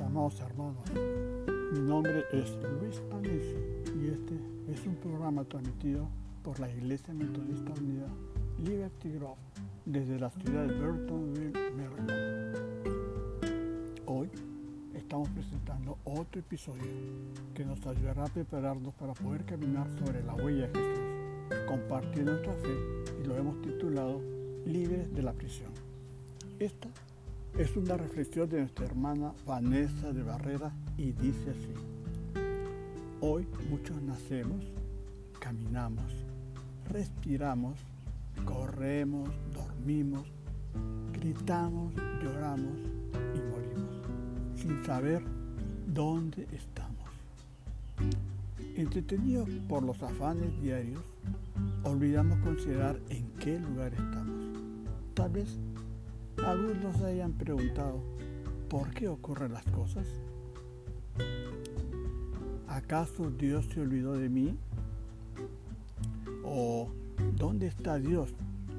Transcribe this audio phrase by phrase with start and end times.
[0.00, 0.82] amados hermanos.
[1.72, 3.56] Mi nombre es Luis Panici
[3.98, 4.34] y este
[4.70, 6.08] es un programa transmitido
[6.42, 8.06] por la Iglesia Metodista Unida
[8.58, 9.36] Liberty Grove
[9.84, 12.56] desde la ciudad de Burtonville, Maryland.
[14.06, 14.28] Hoy
[14.94, 16.84] estamos presentando otro episodio
[17.54, 22.52] que nos ayudará a prepararnos para poder caminar sobre la huella de Jesús, compartiendo nuestra
[22.54, 22.76] fe
[23.22, 24.20] y lo hemos titulado
[24.66, 25.70] Libres de la prisión.
[26.58, 26.88] Esta
[27.58, 32.42] es una reflexión de nuestra hermana Vanessa de Barrera y dice así.
[33.22, 34.62] Hoy muchos nacemos,
[35.40, 36.04] caminamos,
[36.90, 37.78] respiramos,
[38.44, 40.26] corremos, dormimos,
[41.14, 42.76] gritamos, lloramos
[43.14, 44.06] y morimos,
[44.54, 45.22] sin saber
[45.86, 47.08] dónde estamos.
[48.76, 51.02] Entretenidos por los afanes diarios,
[51.84, 54.36] olvidamos considerar en qué lugar estamos.
[55.14, 55.58] Tal vez
[56.44, 58.00] algunos se hayan preguntado,
[58.68, 60.06] ¿por qué ocurren las cosas?
[62.68, 64.56] ¿Acaso Dios se olvidó de mí?
[66.44, 66.88] ¿O
[67.36, 68.34] dónde está Dios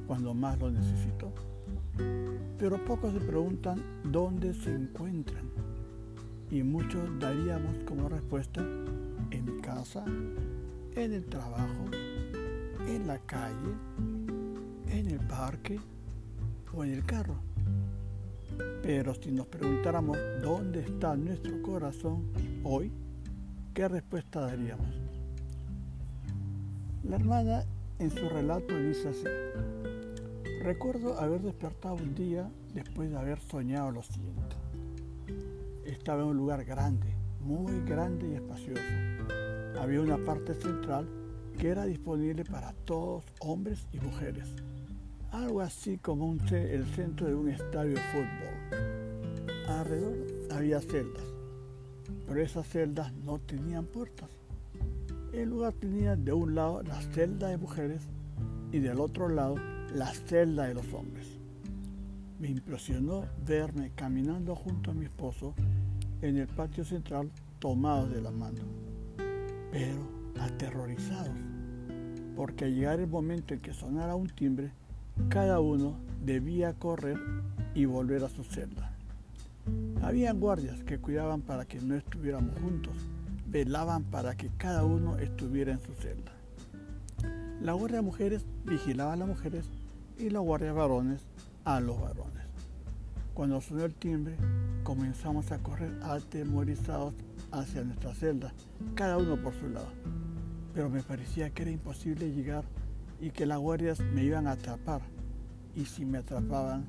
[0.06, 1.34] cuando más lo necesito?
[2.60, 5.50] Pero pocos se preguntan dónde se encuentran.
[6.52, 8.62] Y muchos daríamos como respuesta
[9.32, 10.06] en casa,
[10.96, 11.86] en el trabajo,
[12.88, 13.74] en la calle,
[14.90, 15.80] en el parque
[16.74, 17.47] o en el carro.
[18.82, 22.32] Pero si nos preguntáramos dónde está nuestro corazón
[22.64, 22.92] hoy,
[23.74, 24.88] ¿qué respuesta daríamos?
[27.04, 27.64] La hermana
[28.00, 29.26] en su relato dice así,
[30.64, 34.56] recuerdo haber despertado un día después de haber soñado lo siguiente.
[35.86, 37.08] Estaba en un lugar grande,
[37.42, 38.82] muy grande y espacioso.
[39.80, 41.08] Había una parte central
[41.58, 44.54] que era disponible para todos, hombres y mujeres
[45.32, 49.68] algo así como el centro de un estadio de fútbol.
[49.68, 50.18] Alrededor
[50.52, 51.26] había celdas,
[52.26, 54.30] pero esas celdas no tenían puertas.
[55.34, 58.02] El lugar tenía de un lado la celda de mujeres
[58.72, 59.56] y del otro lado
[59.94, 61.38] la celda de los hombres.
[62.40, 65.54] Me impresionó verme caminando junto a mi esposo
[66.22, 68.62] en el patio central tomados de la mano,
[69.72, 70.02] pero
[70.40, 71.36] aterrorizados,
[72.36, 74.72] porque al llegar el momento en que sonara un timbre,
[75.30, 77.20] cada uno debía correr
[77.74, 78.92] y volver a su celda.
[80.02, 82.96] Habían guardias que cuidaban para que no estuviéramos juntos,
[83.48, 86.32] velaban para que cada uno estuviera en su celda.
[87.62, 89.66] La guardia de mujeres vigilaba a las mujeres
[90.18, 91.22] y la guardia de varones
[91.66, 92.44] a los varones.
[93.34, 94.36] Cuando sonó el timbre,
[94.84, 97.14] comenzamos a correr atemorizados
[97.52, 98.54] hacia nuestra celda,
[98.96, 99.90] cada uno por su lado.
[100.74, 102.64] Pero me parecía que era imposible llegar
[103.20, 105.02] y que las guardias me iban a atrapar
[105.76, 106.86] y si me atrapaban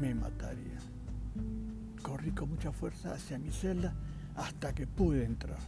[0.00, 0.82] me matarían.
[2.02, 3.94] Corrí con mucha fuerza hacia mi celda
[4.36, 5.58] hasta que pude entrar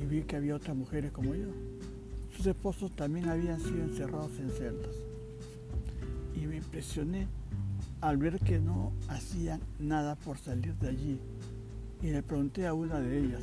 [0.00, 1.48] y vi que había otras mujeres como yo.
[2.36, 4.96] Sus esposos también habían sido encerrados en celdas
[6.34, 7.28] y me impresioné
[8.00, 11.20] al ver que no hacían nada por salir de allí
[12.02, 13.42] y le pregunté a una de ellas,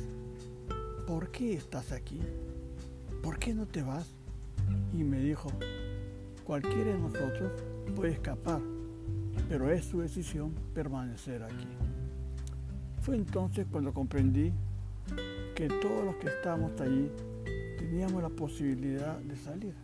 [1.06, 2.20] ¿por qué estás aquí?
[3.22, 4.17] ¿Por qué no te vas?
[4.92, 5.50] Y me dijo,
[6.44, 7.52] cualquiera de nosotros
[7.94, 8.60] puede escapar,
[9.48, 11.66] pero es su decisión permanecer aquí.
[13.02, 14.52] Fue entonces cuando comprendí
[15.54, 17.10] que todos los que estábamos allí
[17.78, 19.74] teníamos la posibilidad de salir.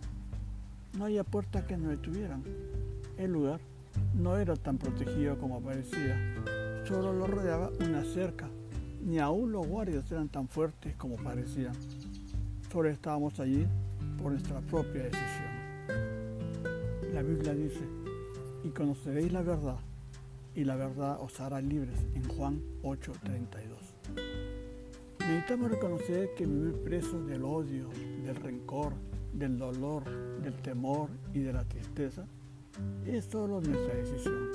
[0.96, 2.42] No había puertas que nos detuvieran.
[3.16, 3.60] El lugar
[4.14, 6.16] no era tan protegido como parecía,
[6.86, 8.48] solo lo rodeaba una cerca.
[9.04, 11.74] Ni aún los guardias eran tan fuertes como parecían.
[12.72, 13.66] Solo estábamos allí
[14.24, 15.52] por nuestra propia decisión.
[17.12, 17.84] La Biblia dice,
[18.64, 19.76] y conoceréis la verdad,
[20.54, 23.76] y la verdad os hará libres, en Juan 8:32.
[25.18, 27.90] Necesitamos reconocer que vivir presos del odio,
[28.24, 28.94] del rencor,
[29.34, 30.04] del dolor,
[30.40, 32.24] del temor y de la tristeza
[33.04, 34.48] es solo nuestra decisión.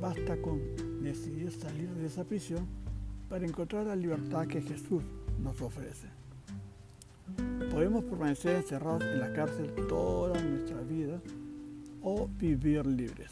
[0.00, 0.60] Basta con
[1.02, 2.68] decidir salir de esa prisión
[3.28, 5.02] para encontrar la libertad que Jesús
[5.42, 6.17] nos ofrece.
[7.78, 11.20] Podemos permanecer encerrados en la cárcel toda nuestra vida
[12.02, 13.30] o vivir libres.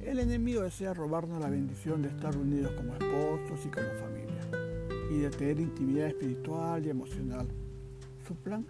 [0.00, 4.40] El enemigo desea robarnos la bendición de estar unidos como esposos y como familia
[5.10, 7.46] y de tener intimidad espiritual y emocional.
[8.26, 8.64] Su plan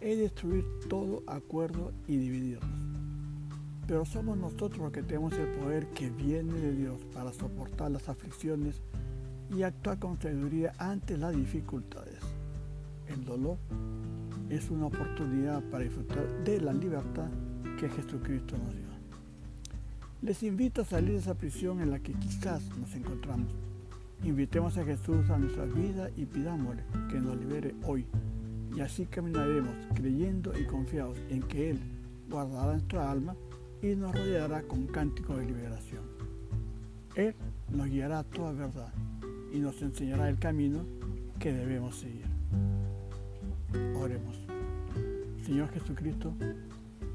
[0.00, 2.70] es destruir todo acuerdo y dividirnos.
[3.88, 8.08] Pero somos nosotros los que tenemos el poder que viene de Dios para soportar las
[8.08, 8.80] aflicciones
[9.52, 12.11] y actuar con sabiduría ante las dificultades
[13.12, 13.58] el dolor
[14.50, 17.28] es una oportunidad para disfrutar de la libertad
[17.78, 18.82] que Jesucristo nos dio.
[20.22, 23.52] Les invito a salir de esa prisión en la que quizás nos encontramos.
[24.22, 28.06] Invitemos a Jesús a nuestra vida y pidámosle que nos libere hoy.
[28.76, 31.80] Y así caminaremos creyendo y confiados en que Él
[32.30, 33.34] guardará nuestra alma
[33.82, 36.04] y nos rodeará con cántico de liberación.
[37.16, 37.34] Él
[37.70, 38.92] nos guiará a toda verdad
[39.52, 40.84] y nos enseñará el camino
[41.40, 42.21] que debemos seguir.
[43.94, 44.46] Oremos.
[45.44, 46.32] Señor Jesucristo,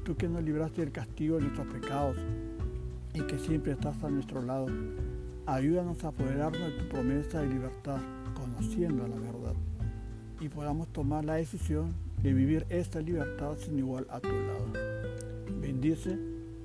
[0.04, 2.16] tú que nos libraste del castigo de nuestros pecados
[3.14, 4.66] y que siempre estás a nuestro lado,
[5.46, 8.00] ayúdanos a apoderarnos de tu promesa de libertad,
[8.34, 9.54] conociendo la verdad,
[10.40, 14.66] y podamos tomar la decisión de vivir esta libertad sin igual a tu lado.
[15.60, 16.18] Bendice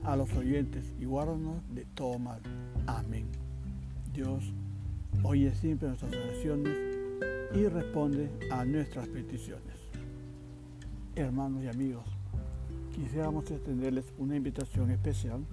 [0.04, 2.42] a los oyentes y guárdanos de todo mal.
[2.88, 3.28] Amén.
[4.14, 4.54] Dios
[5.24, 6.76] oye siempre nuestras oraciones
[7.56, 9.73] y responde a nuestras peticiones.
[11.16, 12.06] Hermanos y amigos,
[12.92, 15.46] quisiéramos extenderles una invitación especial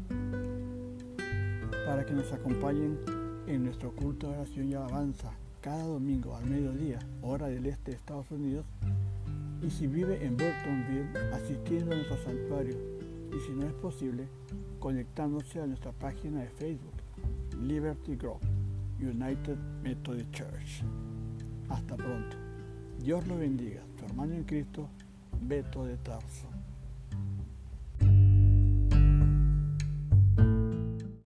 [1.85, 2.99] para que nos acompañen
[3.47, 7.99] en nuestro culto de oración y alabanza cada domingo al mediodía, hora del este de
[7.99, 8.65] Estados Unidos,
[9.61, 12.79] y si vive en Burtonville, asistiendo a nuestro santuario,
[13.31, 14.29] y si no es posible,
[14.79, 16.95] conectándose a nuestra página de Facebook,
[17.61, 18.41] Liberty Grove,
[18.99, 20.85] United Methodist Church.
[21.69, 22.39] Hasta pronto.
[22.99, 23.83] Dios lo bendiga.
[23.99, 24.89] Tu hermano en Cristo,
[25.41, 26.60] Beto de Tarso.